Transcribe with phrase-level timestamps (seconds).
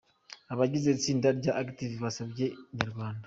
[0.53, 3.19] Abagize itsinda rya Active basabye Inyarwanda.